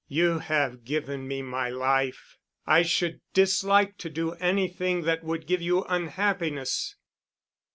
[0.07, 2.35] "You have given me my life.
[2.65, 6.95] I should dislike to do anything that would give you unhappiness."